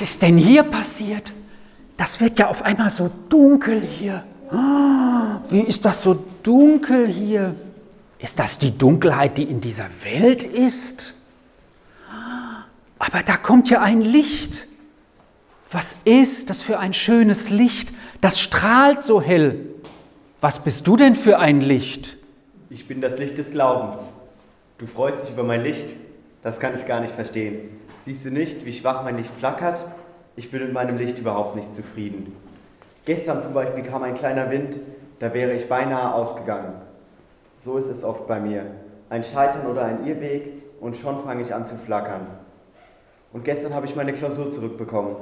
Was 0.00 0.12
ist 0.12 0.22
denn 0.22 0.38
hier 0.38 0.62
passiert? 0.62 1.34
Das 1.98 2.22
wird 2.22 2.38
ja 2.38 2.48
auf 2.48 2.62
einmal 2.62 2.88
so 2.88 3.10
dunkel 3.28 3.82
hier. 3.82 4.24
Ah, 4.50 5.40
wie 5.50 5.60
ist 5.60 5.84
das 5.84 6.02
so 6.02 6.24
dunkel 6.42 7.06
hier? 7.06 7.54
Ist 8.18 8.38
das 8.38 8.58
die 8.58 8.78
Dunkelheit, 8.78 9.36
die 9.36 9.42
in 9.42 9.60
dieser 9.60 9.88
Welt 10.02 10.42
ist? 10.42 11.12
Aber 12.98 13.22
da 13.26 13.36
kommt 13.36 13.68
ja 13.68 13.82
ein 13.82 14.00
Licht. 14.00 14.66
Was 15.70 15.96
ist 16.06 16.48
das 16.48 16.62
für 16.62 16.78
ein 16.78 16.94
schönes 16.94 17.50
Licht? 17.50 17.92
Das 18.22 18.40
strahlt 18.40 19.02
so 19.02 19.20
hell. 19.20 19.66
Was 20.40 20.64
bist 20.64 20.86
du 20.86 20.96
denn 20.96 21.14
für 21.14 21.38
ein 21.38 21.60
Licht? 21.60 22.16
Ich 22.70 22.88
bin 22.88 23.02
das 23.02 23.18
Licht 23.18 23.36
des 23.36 23.50
Glaubens. 23.50 23.98
Du 24.78 24.86
freust 24.86 25.24
dich 25.24 25.32
über 25.32 25.42
mein 25.42 25.62
Licht? 25.62 25.90
Das 26.42 26.58
kann 26.58 26.74
ich 26.74 26.86
gar 26.86 27.02
nicht 27.02 27.12
verstehen. 27.14 27.79
Siehst 28.02 28.24
du 28.24 28.30
nicht, 28.30 28.64
wie 28.64 28.72
schwach 28.72 29.04
mein 29.04 29.18
Licht 29.18 29.34
flackert? 29.34 29.84
Ich 30.34 30.50
bin 30.50 30.62
mit 30.62 30.72
meinem 30.72 30.96
Licht 30.96 31.18
überhaupt 31.18 31.54
nicht 31.54 31.74
zufrieden. 31.74 32.34
Gestern 33.04 33.42
zum 33.42 33.52
Beispiel 33.52 33.84
kam 33.84 34.02
ein 34.02 34.14
kleiner 34.14 34.50
Wind, 34.50 34.80
da 35.18 35.34
wäre 35.34 35.52
ich 35.52 35.68
beinahe 35.68 36.14
ausgegangen. 36.14 36.72
So 37.58 37.76
ist 37.76 37.88
es 37.88 38.02
oft 38.02 38.26
bei 38.26 38.40
mir. 38.40 38.64
Ein 39.10 39.22
Scheitern 39.22 39.66
oder 39.66 39.84
ein 39.84 40.06
Irrweg 40.06 40.62
und 40.80 40.96
schon 40.96 41.22
fange 41.22 41.42
ich 41.42 41.52
an 41.52 41.66
zu 41.66 41.74
flackern. 41.74 42.26
Und 43.34 43.44
gestern 43.44 43.74
habe 43.74 43.84
ich 43.84 43.94
meine 43.94 44.14
Klausur 44.14 44.50
zurückbekommen. 44.50 45.16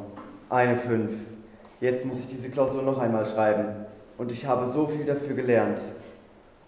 Eine 0.48 0.76
5. 0.76 1.10
Jetzt 1.80 2.06
muss 2.06 2.20
ich 2.20 2.28
diese 2.28 2.48
Klausur 2.48 2.82
noch 2.82 2.98
einmal 2.98 3.26
schreiben. 3.26 3.86
Und 4.18 4.30
ich 4.30 4.46
habe 4.46 4.68
so 4.68 4.86
viel 4.86 5.04
dafür 5.04 5.34
gelernt. 5.34 5.80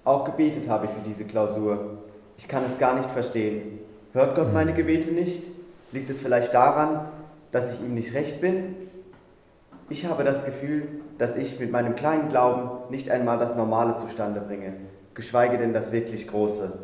Auch 0.02 0.24
gebetet 0.24 0.68
habe 0.68 0.86
ich 0.86 0.90
für 0.90 1.08
diese 1.08 1.24
Klausur. 1.24 1.98
Ich 2.36 2.48
kann 2.48 2.64
es 2.64 2.78
gar 2.80 2.96
nicht 2.96 3.12
verstehen. 3.12 3.78
Hört 4.12 4.34
Gott 4.34 4.52
meine 4.52 4.74
Gebete 4.74 5.12
nicht? 5.12 5.59
Liegt 5.92 6.10
es 6.10 6.20
vielleicht 6.20 6.54
daran, 6.54 7.08
dass 7.50 7.74
ich 7.74 7.80
ihm 7.80 7.94
nicht 7.94 8.14
recht 8.14 8.40
bin? 8.40 8.76
Ich 9.88 10.06
habe 10.06 10.22
das 10.22 10.44
Gefühl, 10.44 10.86
dass 11.18 11.36
ich 11.36 11.58
mit 11.58 11.72
meinem 11.72 11.96
kleinen 11.96 12.28
Glauben 12.28 12.90
nicht 12.90 13.10
einmal 13.10 13.38
das 13.38 13.56
Normale 13.56 13.96
zustande 13.96 14.40
bringe, 14.40 14.74
geschweige 15.14 15.58
denn 15.58 15.72
das 15.72 15.90
wirklich 15.90 16.28
Große. 16.28 16.78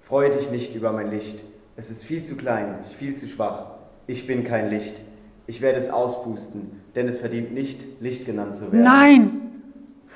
Freue 0.00 0.30
dich 0.30 0.50
nicht 0.50 0.74
über 0.74 0.90
mein 0.92 1.10
Licht. 1.10 1.44
Es 1.76 1.90
ist 1.90 2.02
viel 2.02 2.24
zu 2.24 2.36
klein, 2.36 2.80
viel 2.98 3.14
zu 3.14 3.28
schwach. 3.28 3.66
Ich 4.08 4.26
bin 4.26 4.42
kein 4.42 4.68
Licht. 4.68 5.00
Ich 5.46 5.60
werde 5.60 5.78
es 5.78 5.88
auspusten, 5.90 6.82
denn 6.96 7.06
es 7.08 7.18
verdient 7.18 7.52
nicht, 7.54 8.00
Licht 8.00 8.26
genannt 8.26 8.56
zu 8.56 8.72
werden. 8.72 8.82
Nein! 8.82 9.40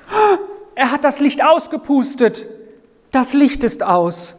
Er 0.77 0.91
hat 0.91 1.05
das 1.05 1.21
Licht 1.21 1.41
ausgepustet. 1.41 2.49
Das 3.11 3.31
Licht 3.31 3.63
ist 3.63 3.81
aus. 3.81 4.35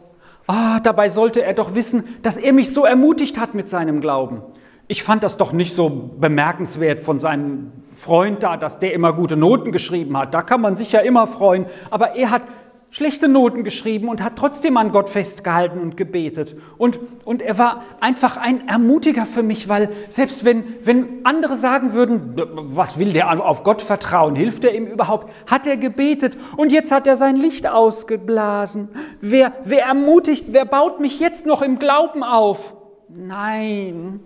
Ah, 0.47 0.79
dabei 0.79 1.09
sollte 1.09 1.43
er 1.43 1.53
doch 1.53 1.75
wissen, 1.75 2.05
dass 2.23 2.37
er 2.37 2.53
mich 2.53 2.73
so 2.73 2.85
ermutigt 2.85 3.37
hat 3.37 3.53
mit 3.53 3.67
seinem 3.67 3.99
Glauben. 3.99 4.41
Ich 4.87 5.03
fand 5.03 5.21
das 5.23 5.35
doch 5.35 5.51
nicht 5.51 5.75
so 5.75 5.89
bemerkenswert 5.89 7.01
von 7.01 7.19
seinem 7.19 7.73
Freund 7.93 8.41
da, 8.41 8.55
dass 8.55 8.79
der 8.79 8.93
immer 8.93 9.11
gute 9.11 9.35
Noten 9.35 9.73
geschrieben 9.73 10.17
hat. 10.17 10.33
Da 10.33 10.43
kann 10.43 10.61
man 10.61 10.77
sich 10.77 10.93
ja 10.93 11.01
immer 11.01 11.27
freuen. 11.27 11.65
Aber 11.91 12.15
er 12.15 12.31
hat 12.31 12.43
schlechte 12.89 13.27
Noten 13.27 13.63
geschrieben 13.63 14.07
und 14.07 14.23
hat 14.23 14.37
trotzdem 14.37 14.77
an 14.77 14.91
Gott 14.91 15.09
festgehalten 15.09 15.79
und 15.79 15.97
gebetet. 15.97 16.55
Und, 16.77 16.99
und 17.25 17.41
er 17.41 17.57
war 17.57 17.83
einfach 17.99 18.37
ein 18.37 18.67
Ermutiger 18.67 19.25
für 19.25 19.43
mich, 19.43 19.67
weil 19.67 19.89
selbst 20.09 20.45
wenn, 20.45 20.63
wenn 20.83 21.25
andere 21.25 21.55
sagen 21.55 21.93
würden, 21.93 22.33
was 22.73 22.97
will 22.97 23.13
der 23.13 23.45
auf 23.45 23.63
Gott 23.63 23.81
vertrauen, 23.81 24.35
hilft 24.35 24.63
er 24.63 24.73
ihm 24.73 24.85
überhaupt, 24.85 25.31
hat 25.49 25.67
er 25.67 25.77
gebetet 25.77 26.37
und 26.55 26.71
jetzt 26.71 26.91
hat 26.91 27.07
er 27.07 27.17
sein 27.17 27.35
Licht 27.35 27.67
ausgeblasen. 27.67 28.89
Wer, 29.19 29.53
wer 29.63 29.85
ermutigt, 29.85 30.45
wer 30.49 30.65
baut 30.65 30.99
mich 30.99 31.19
jetzt 31.19 31.45
noch 31.45 31.61
im 31.61 31.79
Glauben 31.79 32.23
auf? 32.23 32.73
Nein. 33.09 34.21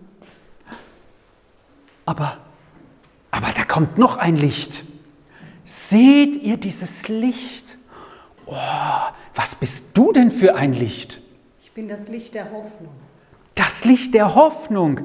Aber, 2.06 2.38
aber 3.31 3.48
da 3.56 3.64
kommt 3.64 3.98
noch 3.98 4.18
ein 4.18 4.36
Licht. 4.36 4.84
Seht 5.64 6.36
ihr 6.36 6.58
dieses 6.58 7.08
Licht? 7.08 7.71
Oh, 8.51 9.13
was 9.34 9.56
bist 9.56 9.85
du 9.94 10.12
denn 10.12 10.29
für 10.29 10.56
ein 10.56 10.73
Licht? 10.73 11.22
Ich 11.63 11.72
bin 11.72 11.88
das 11.88 12.09
Licht 12.09 12.34
der 12.34 12.51
Hoffnung. 12.51 12.91
Das 13.56 13.85
Licht 13.85 14.13
der 14.13 14.35
Hoffnung. 14.35 15.01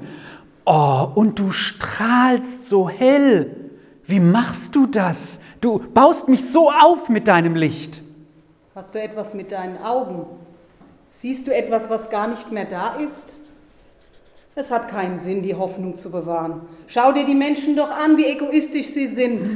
Oh, 0.64 1.06
und 1.14 1.38
du 1.38 1.52
strahlst 1.52 2.68
so 2.68 2.88
hell. 2.88 3.70
Wie 4.02 4.18
machst 4.18 4.74
du 4.74 4.86
das? 4.86 5.38
Du 5.60 5.78
baust 5.78 6.26
mich 6.28 6.48
so 6.48 6.72
auf 6.72 7.08
mit 7.08 7.28
deinem 7.28 7.54
Licht. 7.54 8.02
Hast 8.74 8.96
du 8.96 9.00
etwas 9.00 9.32
mit 9.32 9.52
deinen 9.52 9.78
Augen? 9.78 10.26
Siehst 11.08 11.46
du 11.46 11.54
etwas, 11.54 11.88
was 11.88 12.10
gar 12.10 12.26
nicht 12.26 12.50
mehr 12.50 12.64
da 12.64 12.96
ist? 12.96 13.32
Es 14.56 14.72
hat 14.72 14.88
keinen 14.88 15.18
Sinn, 15.18 15.42
die 15.42 15.54
Hoffnung 15.54 15.94
zu 15.94 16.10
bewahren. 16.10 16.62
Schau 16.88 17.12
dir 17.12 17.24
die 17.24 17.34
Menschen 17.34 17.76
doch 17.76 17.90
an, 17.90 18.16
wie 18.16 18.26
egoistisch 18.26 18.88
sie 18.88 19.06
sind. 19.06 19.48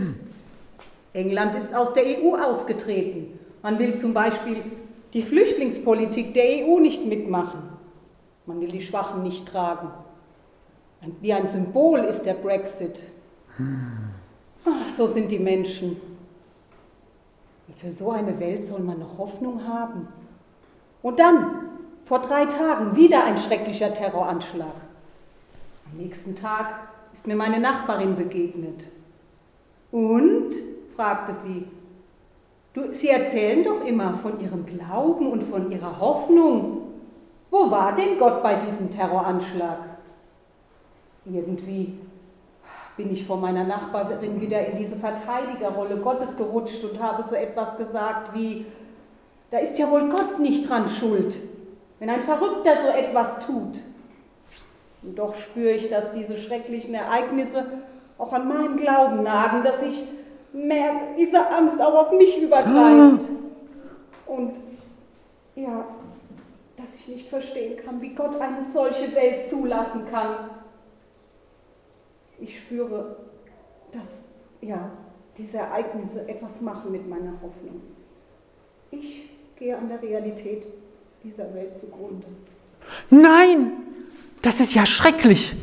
England 1.12 1.56
ist 1.56 1.74
aus 1.74 1.92
der 1.92 2.04
EU 2.04 2.36
ausgetreten. 2.36 3.39
Man 3.62 3.78
will 3.78 3.94
zum 3.94 4.15
Beispiel 4.15 4.62
die 5.12 5.22
Flüchtlingspolitik 5.22 6.34
der 6.34 6.66
EU 6.66 6.78
nicht 6.78 7.04
mitmachen. 7.04 7.62
Man 8.47 8.60
will 8.60 8.69
die 8.69 8.81
Schwachen 8.81 9.22
nicht 9.22 9.47
tragen. 9.47 9.91
Wie 11.21 11.32
ein 11.32 11.47
Symbol 11.47 12.00
ist 12.00 12.22
der 12.22 12.34
Brexit. 12.34 13.06
Ach, 14.65 14.88
so 14.88 15.06
sind 15.06 15.31
die 15.31 15.38
Menschen. 15.38 16.00
Und 17.69 17.76
für 17.76 17.91
so 17.91 18.10
eine 18.10 18.38
Welt 18.41 18.65
soll 18.65 18.81
man 18.81 18.99
noch 18.99 19.19
Hoffnung 19.19 19.66
haben. 19.66 20.09
Und 21.03 21.19
dann, 21.19 21.69
vor 22.04 22.20
drei 22.20 22.47
Tagen, 22.47 22.97
wieder 22.97 23.25
ein 23.25 23.38
schrecklicher 23.38 23.94
Terroranschlag. 23.94 24.75
Am 25.91 25.99
nächsten 25.99 26.37
Tag 26.37 26.88
ist 27.12 27.26
mir 27.26 27.37
meine 27.37 27.60
Nachbarin 27.60 28.16
begegnet. 28.16 28.87
Und? 29.91 30.54
fragte 30.94 31.32
sie, 31.32 31.66
Du, 32.72 32.92
Sie 32.92 33.08
erzählen 33.08 33.64
doch 33.64 33.84
immer 33.84 34.14
von 34.14 34.38
Ihrem 34.38 34.64
Glauben 34.64 35.26
und 35.26 35.42
von 35.42 35.72
Ihrer 35.72 35.98
Hoffnung. 35.98 36.82
Wo 37.50 37.70
war 37.70 37.97
denn 37.97 38.16
Gott 38.16 38.42
bei 38.44 38.54
diesem 38.54 38.91
Terroranschlag? 38.91 39.78
Irgendwie 41.25 41.98
bin 42.97 43.12
ich 43.12 43.26
vor 43.26 43.38
meiner 43.38 43.64
Nachbarin 43.64 44.41
wieder 44.41 44.64
in 44.66 44.76
diese 44.76 44.97
Verteidigerrolle 44.97 45.97
Gottes 45.97 46.36
gerutscht 46.36 46.84
und 46.84 47.03
habe 47.03 47.22
so 47.25 47.34
etwas 47.34 47.76
gesagt 47.76 48.34
wie, 48.34 48.66
da 49.50 49.58
ist 49.58 49.78
ja 49.78 49.91
wohl 49.91 50.08
Gott 50.08 50.38
nicht 50.38 50.69
dran 50.69 50.87
schuld, 50.87 51.37
wenn 51.98 52.08
ein 52.08 52.20
Verrückter 52.20 52.72
so 52.82 52.88
etwas 52.88 53.41
tut. 53.41 53.81
Und 55.02 55.19
doch 55.19 55.34
spüre 55.34 55.72
ich, 55.72 55.91
dass 55.91 56.12
diese 56.12 56.37
schrecklichen 56.37 56.94
Ereignisse 56.94 57.66
auch 58.19 58.32
an 58.32 58.47
meinem 58.47 58.76
Glauben 58.76 59.22
nagen, 59.22 59.64
dass 59.64 59.82
ich 59.82 60.04
merke, 60.53 61.15
diese 61.16 61.50
Angst 61.50 61.81
auch 61.81 61.94
auf 61.94 62.12
mich 62.12 62.41
übergreift. 62.41 63.28
Und 64.27 64.61
ja, 65.55 65.84
dass 66.77 66.97
ich 66.97 67.09
nicht 67.09 67.28
verstehen 67.28 67.77
kann, 67.77 68.00
wie 68.00 68.15
Gott 68.15 68.41
eine 68.41 68.62
solche 68.62 69.15
Welt 69.15 69.44
zulassen 69.47 70.06
kann. 70.11 70.50
Ich 72.38 72.59
spüre, 72.59 73.16
dass 73.93 74.25
ja, 74.61 74.91
diese 75.37 75.59
Ereignisse 75.59 76.28
etwas 76.28 76.61
machen 76.61 76.91
mit 76.93 77.09
meiner 77.09 77.32
Hoffnung. 77.43 77.81
Ich 78.91 79.31
gehe 79.56 79.77
an 79.77 79.88
der 79.88 80.03
Realität 80.03 80.65
dieser 81.22 81.53
Welt 81.55 81.77
zugrunde. 81.77 82.27
Nein, 83.11 83.72
das 84.43 84.61
ist 84.61 84.75
ja 84.75 84.87
schrecklich. 84.87 85.55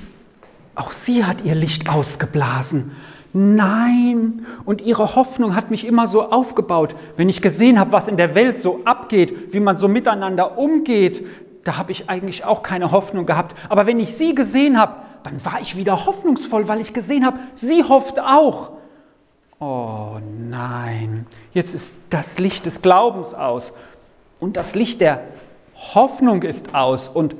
Auch 0.75 0.91
sie 0.91 1.25
hat 1.25 1.43
ihr 1.43 1.55
Licht 1.55 1.89
ausgeblasen. 1.89 2.91
Nein. 3.33 4.45
Und 4.65 4.81
ihre 4.81 5.15
Hoffnung 5.15 5.55
hat 5.55 5.71
mich 5.71 5.85
immer 5.85 6.07
so 6.07 6.31
aufgebaut. 6.31 6.95
Wenn 7.15 7.29
ich 7.29 7.41
gesehen 7.41 7.79
habe, 7.79 7.91
was 7.91 8.07
in 8.07 8.17
der 8.17 8.35
Welt 8.35 8.59
so 8.59 8.81
abgeht, 8.85 9.53
wie 9.53 9.59
man 9.59 9.77
so 9.77 9.87
miteinander 9.87 10.57
umgeht, 10.57 11.25
da 11.63 11.77
habe 11.77 11.91
ich 11.91 12.09
eigentlich 12.09 12.45
auch 12.45 12.63
keine 12.63 12.91
Hoffnung 12.91 13.25
gehabt. 13.25 13.55
Aber 13.69 13.85
wenn 13.85 13.99
ich 13.99 14.15
sie 14.15 14.33
gesehen 14.33 14.79
habe, 14.79 14.95
dann 15.23 15.43
war 15.43 15.59
ich 15.59 15.75
wieder 15.75 16.05
hoffnungsvoll, 16.05 16.67
weil 16.67 16.79
ich 16.79 16.93
gesehen 16.93 17.25
habe, 17.25 17.39
sie 17.55 17.83
hofft 17.83 18.19
auch. 18.19 18.71
Oh 19.59 20.17
nein, 20.49 21.25
jetzt 21.51 21.73
ist 21.73 21.93
das 22.09 22.37
Licht 22.37 22.65
des 22.65 22.81
Glaubens 22.81 23.33
aus 23.33 23.73
und 24.39 24.55
das 24.55 24.75
Licht 24.75 25.01
der 25.01 25.23
Hoffnung 25.75 26.43
ist 26.43 26.75
aus 26.75 27.07
und 27.07 27.35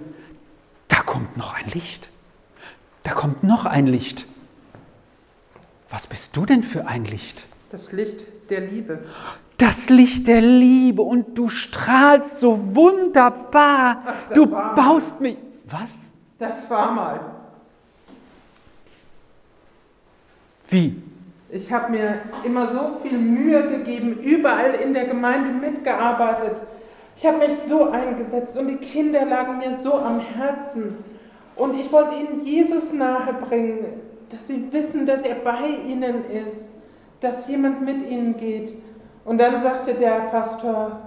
da 0.88 0.98
kommt 0.98 1.38
noch 1.38 1.54
ein 1.54 1.70
Licht. 1.72 2.10
Da 3.04 3.12
kommt 3.12 3.44
noch 3.44 3.66
ein 3.66 3.88
Licht. 3.88 4.28
Was 5.90 6.08
bist 6.08 6.36
du 6.36 6.46
denn 6.46 6.64
für 6.64 6.86
ein 6.88 7.06
Licht? 7.06 7.46
Das 7.72 7.92
Licht 7.92 8.26
der 8.50 8.62
Liebe. 8.62 9.00
Das 9.58 9.90
Licht 9.90 10.28
der 10.28 10.42
Liebe 10.42 11.02
und 11.02 11.38
du 11.38 11.50
strahlst 11.50 12.40
so 12.40 12.76
wunderbar. 12.76 14.04
Ach, 14.06 14.34
du 14.34 14.48
baust 14.48 15.20
mich. 15.20 15.38
Was? 15.66 16.14
Das 16.38 16.70
war 16.70 16.92
mal. 16.92 17.20
Wie? 20.68 21.02
Ich 21.50 21.72
habe 21.72 21.92
mir 21.92 22.22
immer 22.44 22.68
so 22.68 22.98
viel 23.02 23.18
Mühe 23.18 23.70
gegeben, 23.70 24.20
überall 24.22 24.76
in 24.76 24.94
der 24.94 25.06
Gemeinde 25.06 25.50
mitgearbeitet. 25.50 26.62
Ich 27.16 27.26
habe 27.26 27.38
mich 27.38 27.56
so 27.56 27.90
eingesetzt 27.90 28.58
und 28.58 28.68
die 28.68 28.76
Kinder 28.76 29.26
lagen 29.26 29.58
mir 29.58 29.72
so 29.72 29.94
am 29.96 30.20
Herzen. 30.20 30.98
Und 31.56 31.74
ich 31.74 31.92
wollte 31.92 32.14
ihnen 32.14 32.46
Jesus 32.46 32.94
nahebringen. 32.94 34.07
Dass 34.30 34.48
sie 34.48 34.72
wissen, 34.72 35.06
dass 35.06 35.24
er 35.24 35.36
bei 35.36 35.68
ihnen 35.88 36.26
ist, 36.26 36.74
dass 37.20 37.48
jemand 37.48 37.84
mit 37.84 38.08
ihnen 38.08 38.38
geht. 38.38 38.74
Und 39.26 39.40
dann 39.40 39.60
sagte 39.60 39.94
der 39.94 40.28
Pastor, 40.32 41.00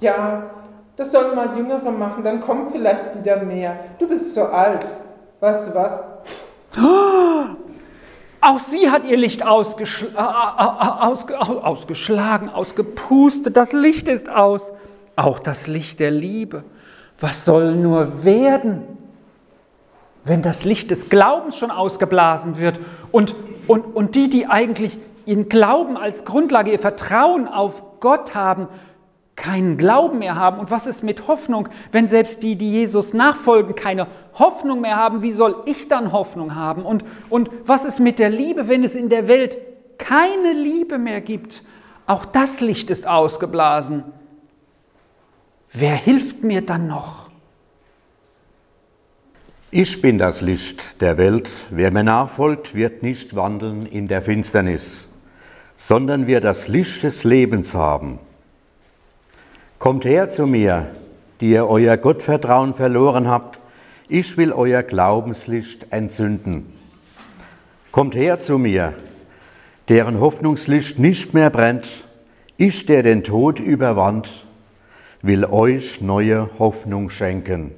ja, 0.00 0.50
das 0.96 1.12
sollen 1.12 1.34
mal 1.34 1.56
Jüngere 1.56 1.90
machen, 1.90 2.24
dann 2.24 2.40
kommen 2.40 2.68
vielleicht 2.70 3.18
wieder 3.18 3.42
mehr. 3.42 3.76
Du 3.98 4.06
bist 4.08 4.34
so 4.34 4.44
alt. 4.44 4.86
Weißt 5.40 5.68
du 5.68 5.74
was? 5.74 6.00
Auch 8.44 8.58
sie 8.58 8.90
hat 8.90 9.04
ihr 9.04 9.16
Licht 9.16 9.46
ausgeschl 9.46 10.06
äh, 10.06 10.18
äh, 10.18 10.20
ausge 10.20 11.40
ausgeschlagen, 11.40 12.48
ausgepustet. 12.48 13.56
Das 13.56 13.72
Licht 13.72 14.08
ist 14.08 14.28
aus. 14.28 14.72
Auch 15.14 15.38
das 15.38 15.68
Licht 15.68 16.00
der 16.00 16.10
Liebe. 16.10 16.64
Was 17.20 17.44
soll 17.44 17.76
nur 17.76 18.24
werden, 18.24 18.91
wenn 20.24 20.42
das 20.42 20.64
Licht 20.64 20.90
des 20.90 21.08
Glaubens 21.08 21.56
schon 21.56 21.70
ausgeblasen 21.70 22.58
wird 22.58 22.80
und, 23.10 23.34
und, 23.66 23.82
und 23.94 24.14
die, 24.14 24.30
die 24.30 24.46
eigentlich 24.46 24.98
ihren 25.26 25.48
Glauben 25.48 25.96
als 25.96 26.24
Grundlage, 26.24 26.70
ihr 26.70 26.78
Vertrauen 26.78 27.48
auf 27.48 28.00
Gott 28.00 28.34
haben, 28.34 28.68
keinen 29.36 29.78
Glauben 29.78 30.18
mehr 30.18 30.36
haben. 30.36 30.58
Und 30.58 30.70
was 30.70 30.86
ist 30.86 31.02
mit 31.02 31.26
Hoffnung, 31.26 31.68
wenn 31.90 32.06
selbst 32.06 32.42
die, 32.42 32.56
die 32.56 32.70
Jesus 32.70 33.14
nachfolgen, 33.14 33.74
keine 33.74 34.06
Hoffnung 34.34 34.80
mehr 34.82 34.96
haben? 34.96 35.22
Wie 35.22 35.32
soll 35.32 35.56
ich 35.64 35.88
dann 35.88 36.12
Hoffnung 36.12 36.54
haben? 36.54 36.84
Und, 36.84 37.04
und 37.30 37.50
was 37.64 37.84
ist 37.84 37.98
mit 37.98 38.18
der 38.18 38.30
Liebe, 38.30 38.68
wenn 38.68 38.84
es 38.84 38.94
in 38.94 39.08
der 39.08 39.28
Welt 39.28 39.58
keine 39.98 40.52
Liebe 40.52 40.98
mehr 40.98 41.20
gibt? 41.20 41.64
Auch 42.06 42.24
das 42.24 42.60
Licht 42.60 42.90
ist 42.90 43.06
ausgeblasen. 43.06 44.04
Wer 45.72 45.94
hilft 45.94 46.44
mir 46.44 46.64
dann 46.64 46.86
noch? 46.86 47.31
Ich 49.74 50.02
bin 50.02 50.18
das 50.18 50.42
Licht 50.42 51.00
der 51.00 51.16
Welt. 51.16 51.48
Wer 51.70 51.90
mir 51.90 52.04
nachfolgt, 52.04 52.74
wird 52.74 53.02
nicht 53.02 53.34
wandeln 53.34 53.86
in 53.86 54.06
der 54.06 54.20
Finsternis, 54.20 55.08
sondern 55.78 56.26
wird 56.26 56.44
das 56.44 56.68
Licht 56.68 57.02
des 57.02 57.24
Lebens 57.24 57.72
haben. 57.72 58.18
Kommt 59.78 60.04
her 60.04 60.28
zu 60.28 60.46
mir, 60.46 60.90
die 61.40 61.52
ihr 61.52 61.66
euer 61.66 61.96
Gottvertrauen 61.96 62.74
verloren 62.74 63.28
habt, 63.28 63.60
ich 64.10 64.36
will 64.36 64.52
euer 64.52 64.82
Glaubenslicht 64.82 65.86
entzünden. 65.88 66.70
Kommt 67.92 68.14
her 68.14 68.38
zu 68.38 68.58
mir, 68.58 68.92
deren 69.88 70.20
Hoffnungslicht 70.20 70.98
nicht 70.98 71.32
mehr 71.32 71.48
brennt, 71.48 71.86
ich, 72.58 72.84
der 72.84 73.02
den 73.02 73.24
Tod 73.24 73.58
überwand, 73.58 74.28
will 75.22 75.46
euch 75.46 76.02
neue 76.02 76.50
Hoffnung 76.58 77.08
schenken. 77.08 77.72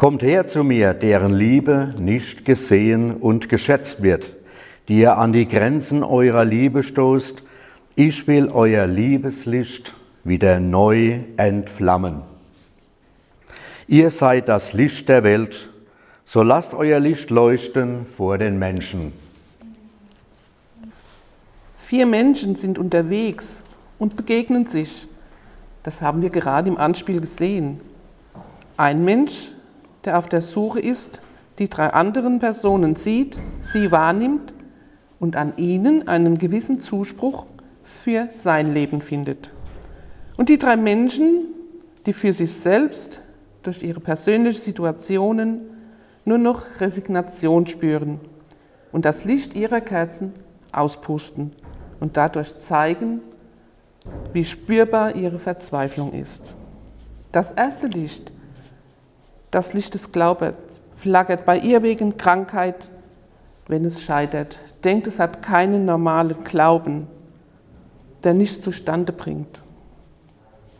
Kommt 0.00 0.22
her 0.22 0.46
zu 0.46 0.64
mir, 0.64 0.94
deren 0.94 1.34
Liebe 1.34 1.94
nicht 1.98 2.46
gesehen 2.46 3.16
und 3.16 3.50
geschätzt 3.50 4.02
wird, 4.02 4.32
die 4.88 5.00
ihr 5.00 5.18
an 5.18 5.34
die 5.34 5.46
Grenzen 5.46 6.02
eurer 6.02 6.46
Liebe 6.46 6.82
stoßt, 6.82 7.42
ich 7.96 8.26
will 8.26 8.48
euer 8.48 8.86
Liebeslicht 8.86 9.94
wieder 10.24 10.58
neu 10.58 11.18
entflammen. 11.36 12.22
Ihr 13.88 14.08
seid 14.08 14.48
das 14.48 14.72
Licht 14.72 15.06
der 15.10 15.22
Welt, 15.22 15.68
so 16.24 16.42
lasst 16.42 16.72
euer 16.72 16.98
Licht 16.98 17.28
leuchten 17.28 18.06
vor 18.16 18.38
den 18.38 18.58
Menschen. 18.58 19.12
Vier 21.76 22.06
Menschen 22.06 22.56
sind 22.56 22.78
unterwegs 22.78 23.64
und 23.98 24.16
begegnen 24.16 24.64
sich. 24.64 25.08
Das 25.82 26.00
haben 26.00 26.22
wir 26.22 26.30
gerade 26.30 26.70
im 26.70 26.78
Anspiel 26.78 27.20
gesehen. 27.20 27.82
Ein 28.78 29.04
Mensch, 29.04 29.52
der 30.04 30.18
auf 30.18 30.28
der 30.28 30.40
Suche 30.40 30.80
ist, 30.80 31.20
die 31.58 31.68
drei 31.68 31.88
anderen 31.88 32.38
Personen 32.38 32.96
sieht, 32.96 33.38
sie 33.60 33.90
wahrnimmt 33.92 34.54
und 35.18 35.36
an 35.36 35.52
ihnen 35.56 36.08
einen 36.08 36.38
gewissen 36.38 36.80
Zuspruch 36.80 37.46
für 37.82 38.28
sein 38.30 38.72
Leben 38.72 39.02
findet. 39.02 39.52
Und 40.36 40.48
die 40.48 40.58
drei 40.58 40.76
Menschen, 40.76 41.48
die 42.06 42.12
für 42.12 42.32
sich 42.32 42.52
selbst 42.52 43.20
durch 43.62 43.82
ihre 43.82 44.00
persönlichen 44.00 44.60
Situationen 44.60 45.60
nur 46.24 46.38
noch 46.38 46.62
Resignation 46.80 47.66
spüren 47.66 48.20
und 48.92 49.04
das 49.04 49.24
Licht 49.24 49.54
ihrer 49.54 49.80
Kerzen 49.80 50.32
auspusten 50.72 51.52
und 51.98 52.16
dadurch 52.16 52.58
zeigen, 52.58 53.20
wie 54.32 54.44
spürbar 54.44 55.14
ihre 55.14 55.38
Verzweiflung 55.38 56.12
ist. 56.12 56.54
Das 57.32 57.52
erste 57.52 57.86
Licht, 57.86 58.32
das 59.50 59.72
Licht 59.72 59.94
des 59.94 60.12
Glaubens, 60.12 60.82
flackert 60.96 61.44
bei 61.44 61.58
ihr 61.58 61.82
wegen 61.82 62.16
Krankheit, 62.16 62.90
wenn 63.66 63.84
es 63.84 64.02
scheitert, 64.02 64.58
denkt, 64.84 65.06
es 65.06 65.18
hat 65.18 65.42
keinen 65.42 65.84
normalen 65.84 66.42
Glauben, 66.44 67.06
der 68.22 68.34
nichts 68.34 68.60
zustande 68.60 69.12
bringt. 69.12 69.62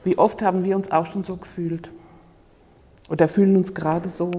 Wie 0.04 0.18
oft 0.18 0.42
haben 0.42 0.64
wir 0.64 0.76
uns 0.76 0.90
auch 0.90 1.06
schon 1.06 1.24
so 1.24 1.36
gefühlt? 1.36 1.90
Oder 3.08 3.28
fühlen 3.28 3.56
uns 3.56 3.74
gerade 3.74 4.08
so, 4.08 4.30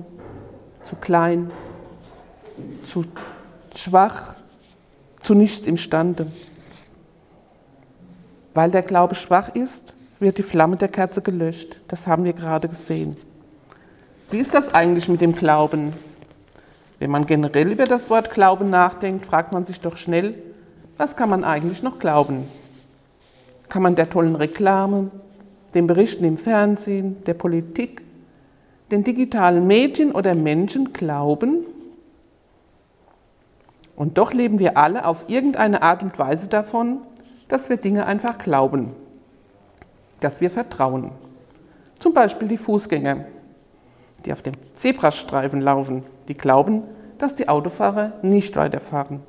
zu 0.83 0.95
klein, 0.95 1.51
zu 2.83 3.05
schwach, 3.75 4.35
zu 5.21 5.33
nichts 5.33 5.67
imstande. 5.67 6.27
Weil 8.53 8.71
der 8.71 8.81
Glaube 8.81 9.15
schwach 9.15 9.49
ist, 9.55 9.95
wird 10.19 10.37
die 10.37 10.43
Flamme 10.43 10.75
der 10.75 10.89
Kerze 10.89 11.21
gelöscht. 11.21 11.79
Das 11.87 12.07
haben 12.07 12.23
wir 12.23 12.33
gerade 12.33 12.67
gesehen. 12.67 13.15
Wie 14.31 14.39
ist 14.39 14.53
das 14.53 14.73
eigentlich 14.73 15.09
mit 15.09 15.19
dem 15.19 15.35
Glauben? 15.35 15.91
Wenn 16.99 17.11
man 17.11 17.25
generell 17.25 17.69
über 17.69 17.83
das 17.83 18.09
Wort 18.09 18.31
Glauben 18.31 18.69
nachdenkt, 18.69 19.25
fragt 19.25 19.51
man 19.51 19.65
sich 19.65 19.81
doch 19.81 19.97
schnell, 19.97 20.35
was 20.97 21.17
kann 21.17 21.29
man 21.29 21.43
eigentlich 21.43 21.83
noch 21.83 21.99
glauben? 21.99 22.47
Kann 23.67 23.81
man 23.81 23.95
der 23.95 24.09
tollen 24.09 24.37
Reklame, 24.37 25.11
den 25.73 25.85
Berichten 25.85 26.23
im 26.23 26.37
Fernsehen, 26.37 27.21
der 27.25 27.33
Politik, 27.33 28.03
den 28.89 29.03
digitalen 29.03 29.67
Medien 29.67 30.13
oder 30.13 30.33
Menschen 30.33 30.93
glauben. 30.93 31.65
Und 33.97 34.17
doch 34.17 34.31
leben 34.31 34.59
wir 34.59 34.77
alle 34.77 35.05
auf 35.05 35.25
irgendeine 35.27 35.81
Art 35.81 36.03
und 36.03 36.17
Weise 36.17 36.47
davon, 36.47 36.99
dass 37.49 37.69
wir 37.69 37.75
Dinge 37.75 38.05
einfach 38.05 38.37
glauben, 38.37 38.93
dass 40.21 40.39
wir 40.39 40.49
vertrauen. 40.49 41.11
Zum 41.99 42.13
Beispiel 42.13 42.47
die 42.47 42.57
Fußgänger, 42.57 43.25
die 44.25 44.33
auf 44.33 44.41
dem 44.41 44.53
Zebrastreifen 44.73 45.61
laufen, 45.61 46.03
die 46.27 46.37
glauben, 46.37 46.83
dass 47.17 47.35
die 47.35 47.49
Autofahrer 47.49 48.13
nicht 48.21 48.55
weiterfahren. 48.55 49.21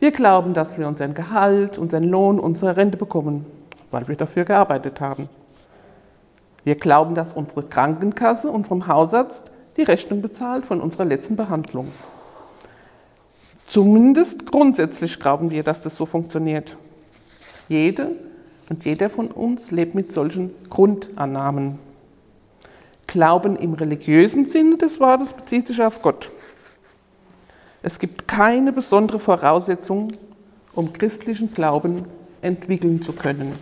Wir 0.00 0.10
glauben, 0.10 0.54
dass 0.54 0.78
wir 0.78 0.88
unseren 0.88 1.14
Gehalt, 1.14 1.78
unseren 1.78 2.04
Lohn, 2.04 2.40
unsere 2.40 2.76
Rente 2.76 2.96
bekommen, 2.96 3.46
weil 3.90 4.08
wir 4.08 4.16
dafür 4.16 4.44
gearbeitet 4.44 5.00
haben. 5.00 5.28
Wir 6.64 6.74
glauben, 6.74 7.14
dass 7.14 7.32
unsere 7.32 7.62
Krankenkasse 7.62 8.50
unserem 8.50 8.86
Hausarzt 8.86 9.52
die 9.76 9.82
Rechnung 9.82 10.22
bezahlt 10.22 10.64
von 10.64 10.80
unserer 10.80 11.04
letzten 11.04 11.36
Behandlung. 11.36 11.88
Zumindest 13.66 14.50
grundsätzlich 14.50 15.18
glauben 15.18 15.50
wir, 15.50 15.62
dass 15.62 15.82
das 15.82 15.96
so 15.96 16.04
funktioniert. 16.04 16.76
Jede 17.68 18.10
und 18.68 18.84
jeder 18.84 19.08
von 19.08 19.28
uns 19.28 19.70
lebt 19.70 19.94
mit 19.94 20.12
solchen 20.12 20.50
Grundannahmen. 20.68 21.78
Glauben 23.06 23.56
im 23.56 23.74
religiösen 23.74 24.46
Sinne 24.46 24.78
des 24.78 25.00
Wortes 25.00 25.34
bezieht 25.34 25.68
sich 25.68 25.82
auf 25.82 26.02
Gott. 26.02 26.30
Es 27.82 27.98
gibt 27.98 28.28
keine 28.28 28.72
besondere 28.72 29.18
Voraussetzung, 29.18 30.12
um 30.74 30.92
christlichen 30.92 31.52
Glauben 31.52 32.04
entwickeln 32.40 33.02
zu 33.02 33.12
können. 33.12 33.58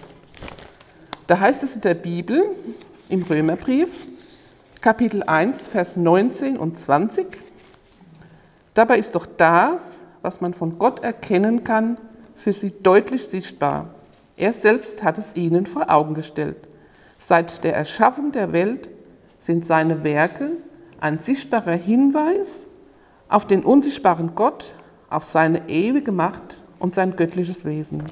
Da 1.26 1.40
heißt 1.40 1.62
es 1.62 1.76
in 1.76 1.82
der 1.82 1.94
Bibel, 1.94 2.44
im 3.08 3.22
Römerbrief, 3.22 4.06
Kapitel 4.80 5.22
1, 5.22 5.66
Vers 5.66 5.96
19 5.96 6.56
und 6.56 6.78
20. 6.78 7.26
Dabei 8.74 8.98
ist 8.98 9.14
doch 9.14 9.26
das, 9.26 10.00
was 10.22 10.40
man 10.40 10.54
von 10.54 10.78
Gott 10.78 11.02
erkennen 11.02 11.64
kann, 11.64 11.98
für 12.34 12.52
sie 12.52 12.72
deutlich 12.82 13.26
sichtbar. 13.26 13.94
Er 14.36 14.52
selbst 14.52 15.02
hat 15.02 15.18
es 15.18 15.36
ihnen 15.36 15.66
vor 15.66 15.90
Augen 15.90 16.14
gestellt. 16.14 16.56
Seit 17.18 17.62
der 17.64 17.74
Erschaffung 17.74 18.32
der 18.32 18.52
Welt 18.52 18.88
sind 19.40 19.66
seine 19.66 20.04
Werke 20.04 20.52
ein 21.00 21.18
sichtbarer 21.18 21.72
Hinweis 21.72 22.68
auf 23.28 23.48
den 23.48 23.64
unsichtbaren 23.64 24.36
Gott, 24.36 24.74
auf 25.08 25.24
seine 25.24 25.68
ewige 25.68 26.12
Macht 26.12 26.62
und 26.78 26.94
sein 26.94 27.16
göttliches 27.16 27.64
Wesen. 27.64 28.04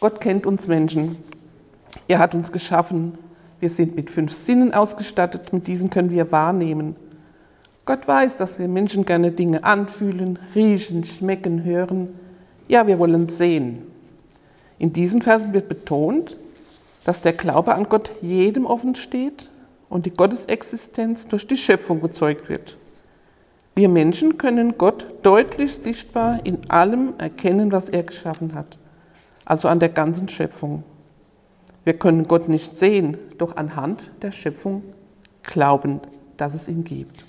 Gott 0.00 0.20
kennt 0.20 0.44
uns 0.44 0.68
Menschen. 0.68 1.16
Er 2.08 2.18
hat 2.18 2.34
uns 2.34 2.52
geschaffen 2.52 3.16
wir 3.58 3.70
sind 3.70 3.96
mit 3.96 4.10
fünf 4.10 4.32
Sinnen 4.32 4.74
ausgestattet, 4.74 5.52
mit 5.52 5.66
diesen 5.66 5.90
können 5.90 6.10
wir 6.10 6.30
wahrnehmen. 6.30 6.96
Gott 7.86 8.06
weiß, 8.06 8.36
dass 8.36 8.58
wir 8.58 8.68
Menschen 8.68 9.04
gerne 9.04 9.30
Dinge 9.30 9.64
anfühlen, 9.64 10.38
riechen, 10.54 11.04
schmecken, 11.04 11.64
hören. 11.64 12.08
Ja, 12.68 12.86
wir 12.86 12.98
wollen 12.98 13.26
sehen. 13.26 13.82
In 14.78 14.92
diesen 14.92 15.22
Versen 15.22 15.52
wird 15.52 15.68
betont, 15.68 16.36
dass 17.04 17.22
der 17.22 17.32
Glaube 17.32 17.74
an 17.74 17.88
Gott 17.88 18.10
jedem 18.20 18.66
offen 18.66 18.94
steht 18.94 19.50
und 19.88 20.06
die 20.06 20.10
Gottesexistenz 20.10 21.26
durch 21.26 21.46
die 21.46 21.56
Schöpfung 21.56 22.00
bezeugt 22.00 22.48
wird. 22.48 22.76
Wir 23.74 23.88
Menschen 23.88 24.38
können 24.38 24.78
Gott 24.78 25.06
deutlich 25.22 25.74
sichtbar 25.74 26.40
in 26.44 26.58
allem 26.70 27.12
erkennen, 27.18 27.72
was 27.72 27.88
er 27.88 28.02
geschaffen 28.02 28.54
hat, 28.54 28.78
also 29.44 29.68
an 29.68 29.80
der 29.80 29.90
ganzen 29.90 30.28
Schöpfung. 30.28 30.82
Wir 31.84 31.94
können 31.94 32.26
Gott 32.26 32.48
nicht 32.48 32.72
sehen, 32.72 33.18
doch 33.38 33.56
anhand 33.56 34.10
der 34.22 34.32
Schöpfung 34.32 34.82
glauben, 35.42 36.00
dass 36.36 36.54
es 36.54 36.68
ihn 36.68 36.84
gibt. 36.84 37.24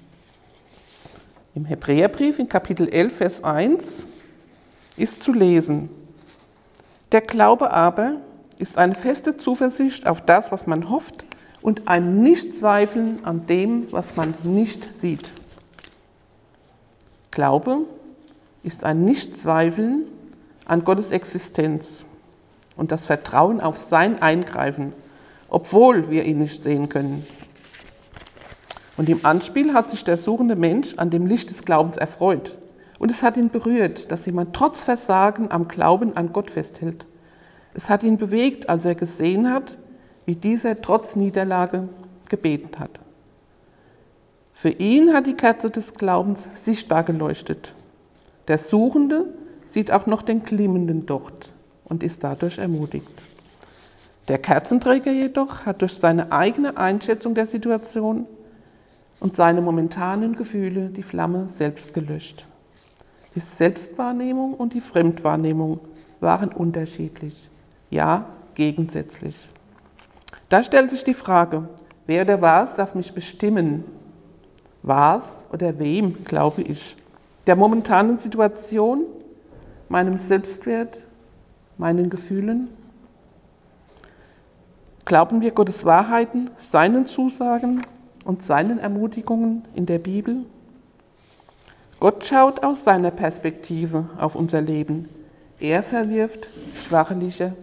Im 1.54 1.66
Hebräerbrief 1.66 2.40
in 2.40 2.48
Kapitel 2.48 2.88
11, 2.88 3.18
Vers 3.18 3.44
1 3.44 4.06
ist 4.96 5.22
zu 5.22 5.34
lesen, 5.34 5.90
der 7.12 7.22
Glaube 7.22 7.72
aber 7.72 8.22
ist 8.58 8.78
eine 8.78 8.96
feste 8.96 9.38
Zuversicht 9.38 10.08
auf 10.08 10.22
das, 10.22 10.52
was 10.52 10.66
man 10.66 10.90
hofft 10.90 11.27
und 11.62 11.88
ein 11.88 12.22
Nichtzweifeln 12.22 13.26
an 13.26 13.46
dem, 13.48 13.92
was 13.92 14.16
man 14.16 14.34
nicht 14.44 14.94
sieht. 14.94 15.32
Glaube 17.32 17.80
ist 18.64 18.84
ein 18.84 19.06
Nichtzweifeln 19.06 20.06
an 20.66 20.84
Gottes 20.84 21.12
Existenz 21.12 22.06
und 22.76 22.92
das 22.92 23.06
Vertrauen 23.06 23.62
auf 23.62 23.78
sein 23.78 24.22
Eingreifen, 24.22 24.94
obwohl 25.50 26.10
wir 26.10 26.26
ihn 26.26 26.40
nicht 26.40 26.64
sehen 26.64 26.90
können. 26.90 27.26
Und 28.98 29.10
im 29.10 29.26
Anspiel 29.26 29.74
hat 29.74 29.90
sich 29.90 30.04
der 30.04 30.18
suchende 30.18 30.56
Mensch 30.56 30.96
an 30.98 31.10
dem 31.10 31.28
Licht 31.28 31.50
des 31.52 31.64
Glaubens 31.64 31.98
erfreut. 31.98 32.58
Und 33.00 33.12
es 33.12 33.22
hat 33.22 33.38
ihn 33.38 33.50
berührt, 33.50 34.12
dass 34.12 34.26
jemand 34.26 34.56
trotz 34.56 34.82
Versagen 34.82 35.52
am 35.52 35.68
Glauben 35.68 36.18
an 36.18 36.34
Gott 36.34 36.50
festhält. 36.50 37.08
Es 37.76 37.90
hat 37.90 38.04
ihn 38.04 38.18
bewegt, 38.18 38.70
als 38.70 38.86
er 38.86 38.96
gesehen 38.96 39.54
hat, 39.54 39.78
wie 40.28 40.36
dieser 40.36 40.82
trotz 40.82 41.16
Niederlage 41.16 41.88
gebeten 42.30 42.80
hat. 42.80 43.00
Für 44.54 44.70
ihn 44.70 45.14
hat 45.14 45.26
die 45.26 45.36
Kerze 45.36 45.72
des 45.72 45.94
Glaubens 45.94 46.50
sichtbar 46.54 47.04
geleuchtet. 47.04 47.74
Der 48.50 48.58
Suchende 48.58 49.26
sieht 49.66 49.92
auch 49.92 50.06
noch 50.06 50.22
den 50.22 50.44
Glimmenden 50.44 51.06
dort 51.06 51.54
und 51.86 52.04
ist 52.04 52.24
dadurch 52.24 52.58
ermutigt. 52.58 53.24
Der 54.28 54.38
Kerzenträger 54.38 55.14
jedoch 55.14 55.66
hat 55.66 55.82
durch 55.82 55.94
seine 55.94 56.34
eigene 56.34 56.76
Einschätzung 56.78 57.34
der 57.34 57.48
Situation 57.48 58.26
und 59.22 59.38
seine 59.38 59.62
momentanen 59.62 60.36
Gefühle 60.36 60.90
die 60.90 61.04
Flamme 61.04 61.48
selbst 61.48 61.94
gelöscht. 61.94 62.46
Die 63.34 63.40
Selbstwahrnehmung 63.40 64.56
und 64.56 64.74
die 64.74 64.82
Fremdwahrnehmung 64.82 65.80
waren 66.20 66.50
unterschiedlich, 66.52 67.50
ja 67.90 68.26
gegensätzlich. 68.56 69.36
Da 70.50 70.64
stellt 70.64 70.90
sich 70.90 71.04
die 71.04 71.14
Frage, 71.14 71.68
wer 72.06 72.22
oder 72.24 72.42
was 72.42 72.76
darf 72.76 72.96
mich 72.96 73.14
bestimmen? 73.14 73.84
Was 74.82 75.46
oder 75.52 75.78
wem 75.78 76.24
glaube 76.24 76.62
ich? 76.62 76.96
Der 77.46 77.56
momentanen 77.56 78.18
Situation, 78.18 79.04
meinem 79.90 80.18
Selbstwert, 80.18 81.06
meinen 81.78 82.10
Gefühlen? 82.10 82.70
Glauben 85.04 85.42
wir 85.42 85.52
Gottes 85.52 85.86
Wahrheiten, 85.86 86.50
seinen 86.58 87.08
Zusagen 87.08 87.86
und 88.24 88.42
seinen 88.42 88.80
Ermutigungen 88.80 89.64
in 89.74 89.86
der 89.86 90.00
Bibel? 90.00 90.46
Gott 92.00 92.26
schaut 92.26 92.64
aus 92.64 92.84
seiner 92.84 93.12
Perspektive 93.12 94.10
auf 94.18 94.36
unser 94.36 94.62
Leben. 94.62 95.10
Er 95.60 95.82
verwirft 95.82 96.48
schwache 96.76 97.16
Lichter, 97.16 97.54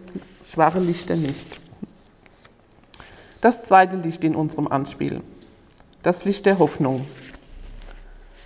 schwache 0.47 0.79
Lichter 0.79 1.15
nicht. 1.15 1.64
Das 3.45 3.65
zweite 3.65 3.97
Licht 3.97 4.23
in 4.23 4.33
unserem 4.33 4.67
Anspiel, 4.67 5.21
das 6.01 6.25
Licht 6.25 6.47
der 6.47 6.57
Hoffnung. 6.57 7.05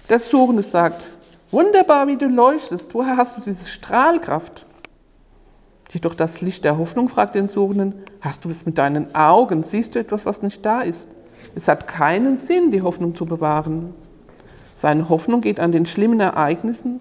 Der 0.09 0.19
Suchende 0.19 0.61
sagt, 0.61 1.13
wunderbar, 1.51 2.07
wie 2.07 2.17
du 2.17 2.27
leuchtest, 2.27 2.93
woher 2.93 3.15
hast 3.15 3.37
du 3.37 3.41
diese 3.41 3.65
Strahlkraft? 3.65 4.67
Jedoch 5.91 6.15
das 6.15 6.41
Licht 6.41 6.65
der 6.65 6.77
Hoffnung 6.77 7.07
fragt 7.07 7.35
den 7.35 7.47
Suchenden, 7.47 7.93
hast 8.19 8.43
du 8.43 8.49
es 8.49 8.65
mit 8.65 8.77
deinen 8.77 9.15
Augen, 9.15 9.63
siehst 9.63 9.95
du 9.95 9.99
etwas, 9.99 10.25
was 10.25 10.43
nicht 10.43 10.65
da 10.65 10.81
ist? 10.81 11.07
Es 11.55 11.69
hat 11.69 11.87
keinen 11.87 12.37
Sinn, 12.37 12.69
die 12.69 12.81
Hoffnung 12.81 13.15
zu 13.15 13.25
bewahren. 13.25 13.93
Seine 14.75 15.07
Hoffnung 15.07 15.39
geht 15.39 15.61
an 15.61 15.71
den 15.71 15.85
schlimmen 15.85 16.19
Ereignissen 16.19 16.99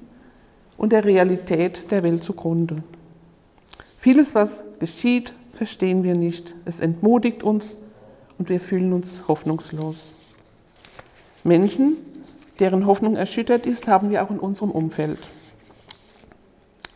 und 0.77 0.93
der 0.93 1.05
Realität 1.05 1.91
der 1.91 2.05
Welt 2.05 2.23
zugrunde. 2.23 2.77
Vieles, 3.97 4.37
was 4.37 4.63
geschieht, 4.79 5.35
verstehen 5.53 6.05
wir 6.05 6.15
nicht. 6.15 6.55
Es 6.65 6.79
entmutigt 6.79 7.43
uns 7.43 7.79
und 8.39 8.49
wir 8.49 8.61
fühlen 8.61 8.93
uns 8.93 9.27
hoffnungslos. 9.29 10.15
Menschen, 11.45 11.97
deren 12.59 12.87
Hoffnung 12.87 13.17
erschüttert 13.17 13.67
ist, 13.67 13.89
haben 13.89 14.11
wir 14.11 14.25
auch 14.25 14.31
in 14.31 14.39
unserem 14.39 14.71
Umfeld. 14.71 15.19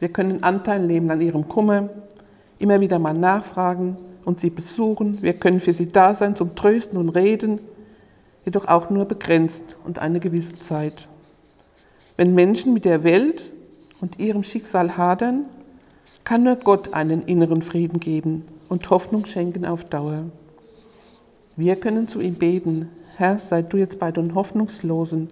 Wir 0.00 0.08
können 0.08 0.42
Anteil 0.42 0.84
nehmen 0.86 1.10
an 1.10 1.20
ihrem 1.20 1.48
Kummer, 1.48 1.88
immer 2.58 2.80
wieder 2.80 2.98
mal 2.98 3.14
nachfragen 3.14 3.96
und 4.24 4.40
sie 4.40 4.50
besuchen. 4.50 5.22
Wir 5.22 5.34
können 5.34 5.60
für 5.60 5.72
sie 5.72 5.92
da 5.92 6.14
sein 6.14 6.34
zum 6.36 6.54
Trösten 6.54 6.98
und 6.98 7.10
Reden, 7.10 7.60
jedoch 8.44 8.66
auch 8.66 8.90
nur 8.90 9.04
begrenzt 9.04 9.76
und 9.84 9.98
eine 10.00 10.20
gewisse 10.20 10.58
Zeit. 10.58 11.08
Wenn 12.16 12.34
Menschen 12.34 12.72
mit 12.72 12.84
der 12.84 13.04
Welt 13.04 13.52
und 14.00 14.18
ihrem 14.18 14.42
Schicksal 14.42 14.96
hadern, 14.96 15.46
kann 16.24 16.42
nur 16.42 16.56
Gott 16.56 16.94
einen 16.94 17.22
inneren 17.22 17.62
Frieden 17.62 18.00
geben 18.00 18.44
und 18.68 18.88
Hoffnung 18.90 19.24
schenken 19.26 19.64
auf 19.64 19.84
Dauer. 19.84 20.24
Wir 21.56 21.76
können 21.76 22.08
zu 22.08 22.20
ihm 22.20 22.34
beten, 22.34 22.88
Herr, 23.16 23.38
sei 23.38 23.60
du 23.62 23.76
jetzt 23.76 24.00
bei 24.00 24.10
den 24.10 24.34
Hoffnungslosen. 24.34 25.28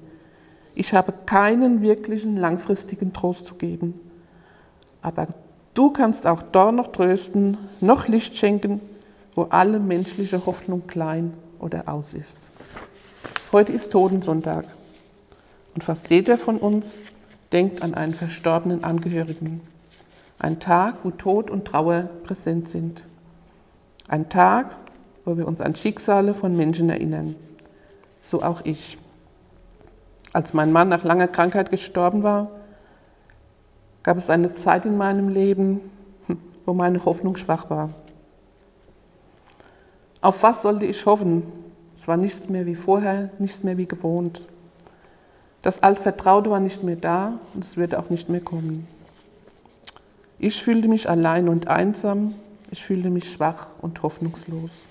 Ich 0.74 0.92
habe 0.92 1.14
keinen 1.24 1.80
wirklichen 1.80 2.36
langfristigen 2.36 3.12
Trost 3.12 3.46
zu 3.46 3.54
geben. 3.54 3.98
Aber 5.00 5.28
du 5.72 5.90
kannst 5.90 6.26
auch 6.26 6.42
dort 6.42 6.74
noch 6.74 6.92
trösten, 6.92 7.56
noch 7.80 8.06
Licht 8.06 8.36
schenken, 8.36 8.80
wo 9.34 9.44
alle 9.44 9.80
menschliche 9.80 10.44
Hoffnung 10.44 10.86
klein 10.86 11.32
oder 11.58 11.88
aus 11.88 12.12
ist. 12.12 12.38
Heute 13.50 13.72
ist 13.72 13.90
Todensonntag 13.90 14.66
und 15.74 15.82
fast 15.82 16.10
jeder 16.10 16.36
von 16.36 16.58
uns 16.58 17.04
denkt 17.52 17.82
an 17.82 17.94
einen 17.94 18.14
verstorbenen 18.14 18.84
Angehörigen. 18.84 19.62
Ein 20.38 20.60
Tag, 20.60 20.96
wo 21.02 21.10
Tod 21.10 21.50
und 21.50 21.64
Trauer 21.64 22.10
präsent 22.24 22.68
sind. 22.68 23.06
Ein 24.06 24.28
Tag, 24.28 24.76
wo 25.30 25.36
wir 25.36 25.46
uns 25.46 25.60
an 25.60 25.76
Schicksale 25.76 26.34
von 26.34 26.56
Menschen 26.56 26.90
erinnern. 26.90 27.36
So 28.20 28.42
auch 28.42 28.62
ich. 28.64 28.98
Als 30.32 30.54
mein 30.54 30.72
Mann 30.72 30.88
nach 30.88 31.04
langer 31.04 31.28
Krankheit 31.28 31.70
gestorben 31.70 32.24
war, 32.24 32.50
gab 34.02 34.16
es 34.16 34.28
eine 34.28 34.54
Zeit 34.54 34.86
in 34.86 34.96
meinem 34.96 35.28
Leben, 35.28 35.80
wo 36.66 36.74
meine 36.74 37.04
Hoffnung 37.04 37.36
schwach 37.36 37.70
war. 37.70 37.90
Auf 40.20 40.42
was 40.42 40.62
sollte 40.62 40.84
ich 40.84 41.06
hoffen? 41.06 41.44
Es 41.96 42.08
war 42.08 42.16
nichts 42.16 42.48
mehr 42.48 42.66
wie 42.66 42.74
vorher, 42.74 43.30
nichts 43.38 43.62
mehr 43.62 43.76
wie 43.76 43.86
gewohnt. 43.86 44.42
Das 45.62 45.80
Altvertraute 45.84 46.50
war 46.50 46.58
nicht 46.58 46.82
mehr 46.82 46.96
da 46.96 47.34
und 47.54 47.62
es 47.62 47.76
würde 47.76 48.00
auch 48.00 48.10
nicht 48.10 48.28
mehr 48.28 48.40
kommen. 48.40 48.88
Ich 50.40 50.60
fühlte 50.60 50.88
mich 50.88 51.08
allein 51.08 51.48
und 51.48 51.68
einsam, 51.68 52.34
ich 52.72 52.82
fühlte 52.82 53.10
mich 53.10 53.30
schwach 53.30 53.68
und 53.80 54.02
hoffnungslos. 54.02 54.86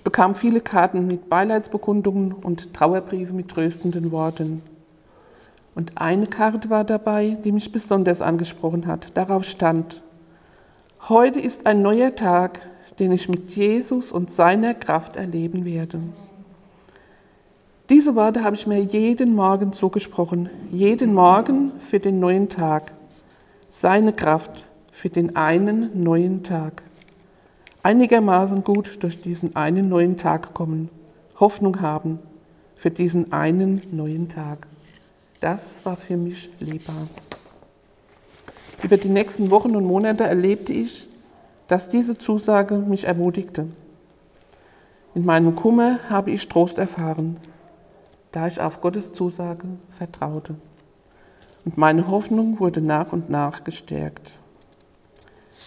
Ich 0.00 0.04
bekam 0.04 0.34
viele 0.34 0.62
Karten 0.62 1.06
mit 1.06 1.28
Beileidsbekundungen 1.28 2.32
und 2.32 2.72
Trauerbriefe 2.72 3.34
mit 3.34 3.50
tröstenden 3.50 4.10
Worten. 4.12 4.62
Und 5.74 6.00
eine 6.00 6.26
Karte 6.26 6.70
war 6.70 6.84
dabei, 6.84 7.36
die 7.44 7.52
mich 7.52 7.70
besonders 7.70 8.22
angesprochen 8.22 8.86
hat. 8.86 9.14
Darauf 9.14 9.44
stand, 9.44 10.02
heute 11.10 11.38
ist 11.38 11.66
ein 11.66 11.82
neuer 11.82 12.16
Tag, 12.16 12.62
den 12.98 13.12
ich 13.12 13.28
mit 13.28 13.50
Jesus 13.50 14.10
und 14.10 14.32
seiner 14.32 14.72
Kraft 14.72 15.16
erleben 15.16 15.66
werde. 15.66 16.00
Diese 17.90 18.14
Worte 18.14 18.42
habe 18.42 18.56
ich 18.56 18.66
mir 18.66 18.80
jeden 18.80 19.34
Morgen 19.34 19.74
zugesprochen, 19.74 20.48
jeden 20.70 21.12
Morgen 21.12 21.72
für 21.78 21.98
den 21.98 22.20
neuen 22.20 22.48
Tag. 22.48 22.92
Seine 23.68 24.14
Kraft 24.14 24.64
für 24.92 25.10
den 25.10 25.36
einen 25.36 26.02
neuen 26.02 26.42
Tag. 26.42 26.84
Einigermaßen 27.82 28.62
gut 28.62 29.02
durch 29.02 29.22
diesen 29.22 29.56
einen 29.56 29.88
neuen 29.88 30.18
Tag 30.18 30.52
kommen, 30.52 30.90
Hoffnung 31.38 31.80
haben 31.80 32.18
für 32.76 32.90
diesen 32.90 33.32
einen 33.32 33.80
neuen 33.90 34.28
Tag. 34.28 34.66
Das 35.40 35.76
war 35.84 35.96
für 35.96 36.18
mich 36.18 36.50
lebbar. 36.60 37.08
Über 38.82 38.98
die 38.98 39.08
nächsten 39.08 39.50
Wochen 39.50 39.74
und 39.76 39.84
Monate 39.84 40.24
erlebte 40.24 40.74
ich, 40.74 41.08
dass 41.68 41.88
diese 41.88 42.18
Zusage 42.18 42.76
mich 42.76 43.04
ermutigte. 43.04 43.68
In 45.14 45.24
meinem 45.24 45.56
Kummer 45.56 46.00
habe 46.10 46.32
ich 46.32 46.48
Trost 46.48 46.76
erfahren, 46.76 47.38
da 48.32 48.46
ich 48.46 48.60
auf 48.60 48.82
Gottes 48.82 49.14
Zusage 49.14 49.66
vertraute. 49.88 50.54
Und 51.64 51.78
meine 51.78 52.08
Hoffnung 52.08 52.60
wurde 52.60 52.82
nach 52.82 53.12
und 53.12 53.30
nach 53.30 53.64
gestärkt. 53.64 54.38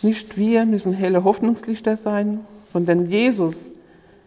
Nicht 0.03 0.37
wir 0.37 0.65
müssen 0.65 0.93
helle 0.93 1.23
Hoffnungslichter 1.23 1.95
sein, 1.97 2.41
sondern 2.65 3.05
Jesus 3.05 3.71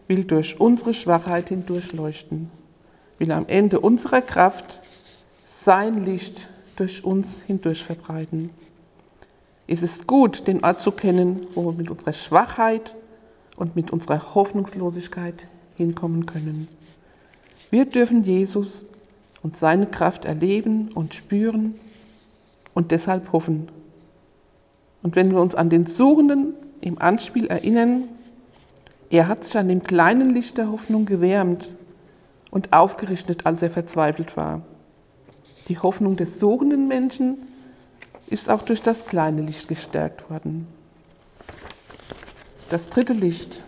will 0.07 0.23
durch 0.23 0.59
unsere 0.59 0.93
Schwachheit 0.93 1.49
hindurchleuchten. 1.49 2.49
will 3.19 3.31
am 3.31 3.45
Ende 3.47 3.79
unserer 3.79 4.21
Kraft 4.21 4.81
sein 5.45 6.05
Licht 6.05 6.49
durch 6.75 7.03
uns 7.03 7.41
hindurch 7.41 7.83
verbreiten. 7.83 8.49
Es 9.67 9.83
ist 9.83 10.07
gut, 10.07 10.47
den 10.47 10.63
Ort 10.63 10.81
zu 10.81 10.91
kennen, 10.91 11.47
wo 11.53 11.65
wir 11.65 11.73
mit 11.73 11.89
unserer 11.89 12.13
Schwachheit 12.13 12.95
und 13.55 13.75
mit 13.75 13.91
unserer 13.91 14.35
Hoffnungslosigkeit 14.35 15.47
hinkommen 15.75 16.25
können. 16.25 16.67
Wir 17.69 17.85
dürfen 17.85 18.23
Jesus 18.23 18.85
und 19.43 19.57
seine 19.57 19.87
Kraft 19.87 20.25
erleben 20.25 20.89
und 20.93 21.13
spüren 21.13 21.75
und 22.73 22.91
deshalb 22.91 23.31
hoffen. 23.33 23.67
Und 25.03 25.15
wenn 25.15 25.31
wir 25.31 25.39
uns 25.39 25.55
an 25.55 25.69
den 25.69 25.85
Suchenden 25.85 26.53
im 26.81 27.01
Anspiel 27.01 27.47
erinnern, 27.47 28.03
er 29.09 29.27
hat 29.27 29.43
sich 29.43 29.57
an 29.57 29.69
dem 29.69 29.83
kleinen 29.83 30.33
Licht 30.33 30.57
der 30.57 30.71
Hoffnung 30.71 31.05
gewärmt 31.05 31.73
und 32.51 32.73
aufgerichtet, 32.73 33.45
als 33.45 33.61
er 33.61 33.71
verzweifelt 33.71 34.35
war. 34.35 34.61
Die 35.69 35.77
Hoffnung 35.77 36.15
des 36.15 36.39
suchenden 36.39 36.87
Menschen 36.87 37.37
ist 38.27 38.49
auch 38.49 38.63
durch 38.63 38.81
das 38.81 39.05
kleine 39.05 39.41
Licht 39.41 39.67
gestärkt 39.67 40.29
worden. 40.29 40.67
Das 42.69 42.89
dritte 42.89 43.13
Licht, 43.13 43.63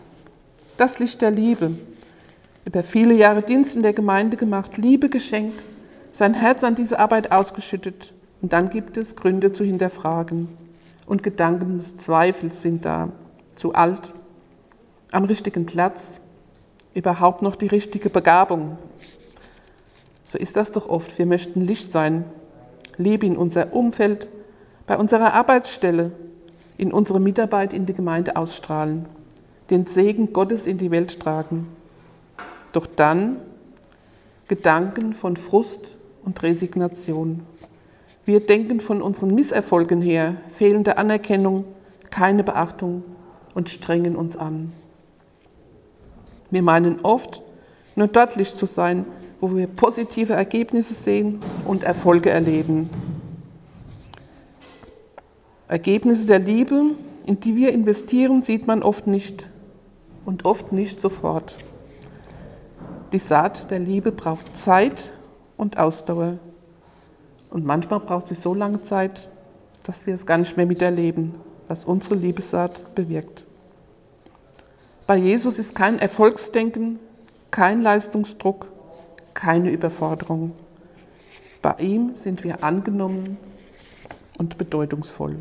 das 0.77 0.99
Licht 0.99 1.21
der 1.21 1.31
Liebe. 1.31 1.71
Über 2.65 2.83
viele 2.83 3.13
Jahre 3.13 3.41
Dienst 3.41 3.75
in 3.75 3.83
der 3.83 3.93
Gemeinde 3.93 4.35
gemacht, 4.35 4.77
Liebe 4.77 5.09
geschenkt, 5.09 5.63
sein 6.11 6.33
Herz 6.33 6.63
an 6.63 6.75
diese 6.75 6.99
Arbeit 6.99 7.31
ausgeschüttet. 7.31 8.13
Und 8.41 8.53
dann 8.53 8.69
gibt 8.69 8.97
es 8.97 9.15
Gründe 9.15 9.53
zu 9.53 9.63
hinterfragen. 9.63 10.49
Und 11.09 11.23
Gedanken 11.23 11.79
des 11.79 11.97
Zweifels 11.97 12.61
sind 12.61 12.85
da. 12.85 13.09
Zu 13.55 13.73
alt, 13.73 14.13
am 15.11 15.25
richtigen 15.25 15.65
Platz, 15.65 16.21
überhaupt 16.93 17.41
noch 17.41 17.55
die 17.55 17.65
richtige 17.65 18.11
Begabung. 18.11 18.77
So 20.23 20.37
ist 20.37 20.55
das 20.55 20.71
doch 20.71 20.87
oft. 20.87 21.17
Wir 21.17 21.25
möchten 21.25 21.61
Licht 21.61 21.89
sein, 21.89 22.25
Liebe 22.97 23.25
in 23.25 23.37
unser 23.37 23.73
Umfeld, 23.73 24.29
bei 24.85 24.97
unserer 24.97 25.33
Arbeitsstelle, 25.33 26.11
in 26.77 26.93
unsere 26.93 27.19
Mitarbeit 27.19 27.73
in 27.73 27.87
die 27.87 27.93
Gemeinde 27.93 28.35
ausstrahlen, 28.35 29.07
den 29.71 29.87
Segen 29.87 30.31
Gottes 30.31 30.67
in 30.67 30.77
die 30.77 30.91
Welt 30.91 31.19
tragen. 31.19 31.69
Doch 32.71 32.85
dann 32.85 33.37
Gedanken 34.47 35.13
von 35.13 35.37
Frust 35.37 35.97
und 36.23 36.43
Resignation. 36.43 37.47
Wir 38.29 38.41
denken 38.41 38.79
von 38.79 39.01
unseren 39.01 39.33
Misserfolgen 39.33 40.03
her, 40.03 40.35
fehlende 40.49 40.99
Anerkennung, 40.99 41.65
keine 42.11 42.43
Beachtung 42.43 43.03
und 43.55 43.69
strengen 43.69 44.15
uns 44.15 44.37
an. 44.37 44.71
Wir 46.51 46.61
meinen 46.61 46.97
oft, 47.01 47.41
nur 47.95 48.05
dort 48.05 48.35
Licht 48.35 48.55
zu 48.55 48.67
sein, 48.67 49.07
wo 49.41 49.55
wir 49.55 49.65
positive 49.65 50.33
Ergebnisse 50.33 50.93
sehen 50.93 51.39
und 51.65 51.81
Erfolge 51.81 52.29
erleben. 52.29 52.91
Ergebnisse 55.67 56.27
der 56.27 56.37
Liebe, 56.37 56.83
in 57.25 57.39
die 57.39 57.55
wir 57.55 57.71
investieren, 57.71 58.43
sieht 58.43 58.67
man 58.67 58.83
oft 58.83 59.07
nicht 59.07 59.49
und 60.23 60.45
oft 60.45 60.71
nicht 60.71 61.01
sofort. 61.01 61.57
Die 63.11 63.17
Saat 63.17 63.71
der 63.71 63.79
Liebe 63.79 64.11
braucht 64.11 64.55
Zeit 64.55 65.13
und 65.57 65.79
Ausdauer. 65.79 66.37
Und 67.49 67.65
manchmal 67.65 67.99
braucht 67.99 68.27
sie 68.27 68.35
so 68.35 68.53
lange 68.53 68.81
Zeit, 68.81 69.31
dass 69.83 70.05
wir 70.05 70.13
es 70.13 70.25
gar 70.25 70.37
nicht 70.37 70.55
mehr 70.55 70.65
miterleben, 70.65 71.35
was 71.67 71.85
unsere 71.85 72.15
Liebessaat 72.15 72.93
bewirkt. 72.95 73.45
Bei 75.07 75.15
Jesus 75.15 75.57
ist 75.57 75.73
kein 75.73 75.97
Erfolgsdenken, 75.97 76.99
kein 77.49 77.81
Leistungsdruck, 77.81 78.67
keine 79.33 79.71
Überforderung. 79.71 80.51
Bei 81.61 81.75
ihm 81.79 82.15
sind 82.15 82.43
wir 82.43 82.63
angenommen 82.63 83.37
und 84.37 84.57
bedeutungsvoll. 84.57 85.37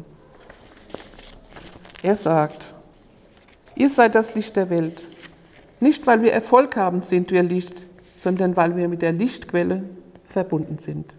Er 2.02 2.16
sagt, 2.16 2.74
ihr 3.74 3.90
seid 3.90 4.14
das 4.14 4.34
Licht 4.34 4.56
der 4.56 4.70
Welt. 4.70 5.06
Nicht 5.80 6.06
weil 6.06 6.22
wir 6.22 6.32
Erfolg 6.32 6.76
haben, 6.76 7.02
sind 7.02 7.30
wir 7.30 7.42
Licht, 7.42 7.74
sondern 8.16 8.56
weil 8.56 8.76
wir 8.76 8.88
mit 8.88 9.02
der 9.02 9.12
Lichtquelle 9.12 9.84
verbunden 10.24 10.78
sind. 10.78 11.14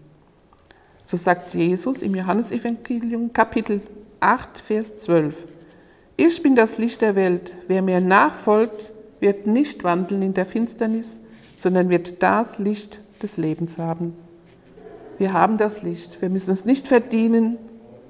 So 1.10 1.16
sagt 1.16 1.54
Jesus 1.54 2.02
im 2.02 2.14
Johannesevangelium 2.14 3.32
Kapitel 3.32 3.80
8, 4.20 4.58
Vers 4.58 4.96
12. 4.98 5.44
Ich 6.16 6.40
bin 6.40 6.54
das 6.54 6.78
Licht 6.78 7.00
der 7.00 7.16
Welt. 7.16 7.56
Wer 7.66 7.82
mir 7.82 8.00
nachfolgt, 8.00 8.92
wird 9.18 9.44
nicht 9.44 9.82
wandeln 9.82 10.22
in 10.22 10.34
der 10.34 10.46
Finsternis, 10.46 11.20
sondern 11.56 11.88
wird 11.88 12.22
das 12.22 12.60
Licht 12.60 13.00
des 13.20 13.38
Lebens 13.38 13.76
haben. 13.76 14.14
Wir 15.18 15.32
haben 15.32 15.58
das 15.58 15.82
Licht. 15.82 16.22
Wir 16.22 16.28
müssen 16.28 16.52
es 16.52 16.64
nicht 16.64 16.86
verdienen 16.86 17.58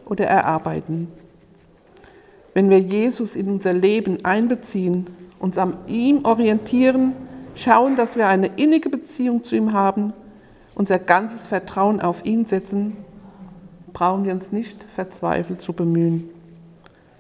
oder 0.05 0.27
erarbeiten. 0.27 1.09
Wenn 2.53 2.69
wir 2.69 2.81
Jesus 2.81 3.35
in 3.35 3.49
unser 3.49 3.73
Leben 3.73 4.27
einbeziehen, 4.27 5.07
uns 5.39 5.57
an 5.57 5.79
ihm 5.87 6.27
orientieren, 6.27 7.15
schauen, 7.55 7.97
dass 7.97 8.19
wir 8.19 8.29
eine 8.29 8.49
innige 8.57 8.91
Beziehung 8.91 9.43
zu 9.43 9.57
ihm 9.57 9.73
haben, 9.73 10.13
unser 10.75 10.99
ganzes 10.99 11.47
Vertrauen 11.47 12.01
auf 12.01 12.25
ihn 12.25 12.47
setzen, 12.47 12.97
brauchen 13.93 14.25
wir 14.25 14.33
uns 14.33 14.53
nicht 14.53 14.85
verzweifelt 14.85 15.61
zu 15.63 15.73
bemühen 15.73 16.31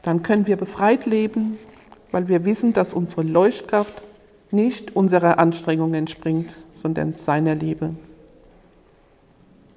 dann 0.03 0.23
können 0.23 0.47
wir 0.47 0.57
befreit 0.57 1.07
leben, 1.07 1.59
weil 2.11 2.29
wir 2.29 2.45
wissen, 2.45 2.73
dass 2.73 2.95
unsere 2.95 3.23
Leuchtkraft 3.23 4.03
nicht 4.51 4.97
unserer 4.97 5.39
Anstrengung 5.39 5.95
entspringt, 5.95 6.55
sondern 6.73 7.15
seiner 7.15 7.55
Liebe. 7.55 7.95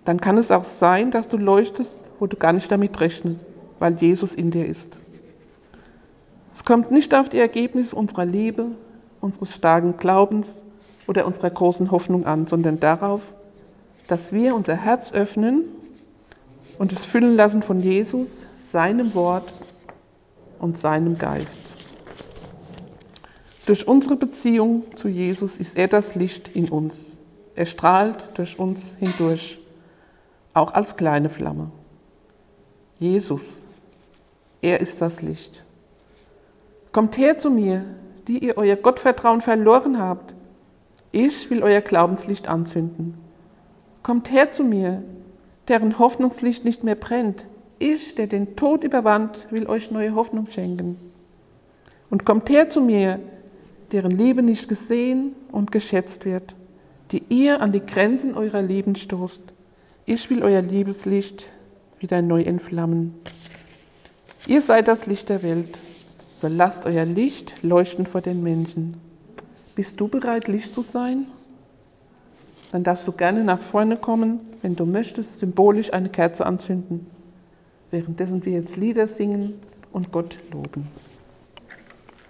Dann 0.05 0.19
kann 0.19 0.37
es 0.37 0.51
auch 0.51 0.63
sein, 0.63 1.11
dass 1.11 1.27
du 1.27 1.37
leuchtest, 1.37 1.99
wo 2.19 2.27
du 2.27 2.35
gar 2.35 2.53
nicht 2.53 2.71
damit 2.71 2.99
rechnest, 2.99 3.45
weil 3.79 3.93
Jesus 3.95 4.33
in 4.33 4.51
dir 4.51 4.65
ist. 4.65 4.99
Es 6.53 6.65
kommt 6.65 6.91
nicht 6.91 7.13
auf 7.13 7.29
die 7.29 7.39
Ergebnisse 7.39 7.95
unserer 7.95 8.25
Liebe, 8.25 8.71
unseres 9.21 9.53
starken 9.53 9.97
Glaubens 9.97 10.63
oder 11.07 11.25
unserer 11.25 11.49
großen 11.49 11.91
Hoffnung 11.91 12.25
an, 12.25 12.47
sondern 12.47 12.79
darauf, 12.79 13.33
dass 14.13 14.31
wir 14.31 14.53
unser 14.53 14.75
Herz 14.75 15.11
öffnen 15.11 15.63
und 16.77 16.93
es 16.93 17.03
füllen 17.03 17.35
lassen 17.35 17.63
von 17.63 17.81
Jesus, 17.81 18.45
seinem 18.59 19.15
Wort 19.15 19.51
und 20.59 20.77
seinem 20.77 21.17
Geist. 21.17 21.73
Durch 23.65 23.87
unsere 23.87 24.15
Beziehung 24.15 24.83
zu 24.95 25.07
Jesus 25.07 25.57
ist 25.57 25.75
er 25.79 25.87
das 25.87 26.13
Licht 26.13 26.49
in 26.49 26.69
uns. 26.69 27.13
Er 27.55 27.65
strahlt 27.65 28.37
durch 28.37 28.59
uns 28.59 28.93
hindurch, 28.99 29.57
auch 30.53 30.75
als 30.75 30.95
kleine 30.95 31.29
Flamme. 31.29 31.71
Jesus, 32.99 33.65
er 34.61 34.79
ist 34.79 35.01
das 35.01 35.23
Licht. 35.23 35.63
Kommt 36.91 37.17
her 37.17 37.39
zu 37.39 37.49
mir, 37.49 37.83
die 38.27 38.45
ihr 38.45 38.59
euer 38.59 38.75
Gottvertrauen 38.75 39.41
verloren 39.41 39.97
habt. 39.97 40.35
Ich 41.11 41.49
will 41.49 41.63
euer 41.63 41.81
Glaubenslicht 41.81 42.47
anzünden. 42.47 43.22
Kommt 44.03 44.31
her 44.31 44.51
zu 44.51 44.65
mir, 44.65 45.01
deren 45.69 45.97
Hoffnungslicht 45.97 46.65
nicht 46.65 46.83
mehr 46.83 46.95
brennt. 46.95 47.47
Ich, 47.79 48.15
der 48.15 48.27
den 48.27 48.55
Tod 48.55 48.83
überwand, 48.83 49.47
will 49.49 49.65
euch 49.67 49.91
neue 49.91 50.13
Hoffnung 50.13 50.47
schenken. 50.51 50.97
Und 52.09 52.25
kommt 52.25 52.49
her 52.49 52.69
zu 52.69 52.81
mir, 52.81 53.19
deren 53.93 54.11
Liebe 54.11 54.43
nicht 54.43 54.67
gesehen 54.67 55.33
und 55.51 55.71
geschätzt 55.71 56.25
wird, 56.25 56.55
die 57.11 57.23
ihr 57.29 57.61
an 57.61 57.71
die 57.71 57.85
Grenzen 57.85 58.35
eurer 58.35 58.61
Leben 58.61 58.95
stoßt. 58.95 59.41
Ich 60.05 60.29
will 60.29 60.43
euer 60.43 60.61
Liebeslicht 60.61 61.45
wieder 61.99 62.21
neu 62.21 62.41
entflammen. 62.41 63.13
Ihr 64.47 64.61
seid 64.61 64.89
das 64.89 65.05
Licht 65.05 65.29
der 65.29 65.41
Welt, 65.43 65.79
so 66.35 66.47
lasst 66.47 66.85
euer 66.85 67.05
Licht 67.05 67.63
leuchten 67.63 68.05
vor 68.05 68.19
den 68.19 68.43
Menschen. 68.43 68.97
Bist 69.75 69.99
du 69.99 70.09
bereit, 70.09 70.49
Licht 70.49 70.73
zu 70.73 70.81
sein? 70.81 71.27
Dann 72.73 72.83
darfst 72.83 73.07
du 73.07 73.13
gerne 73.13 73.45
nach 73.45 73.59
vorne 73.59 73.95
kommen, 73.95 74.41
wenn 74.61 74.75
du 74.75 74.85
möchtest, 74.85 75.39
symbolisch 75.39 75.93
eine 75.93 76.09
Kerze 76.09 76.45
anzünden 76.45 77.07
währenddessen 77.93 78.43
wir 78.43 78.53
jetzt 78.53 78.75
Lieder 78.75 79.07
singen 79.07 79.53
und 79.93 80.11
Gott 80.11 80.37
loben. 80.51 80.87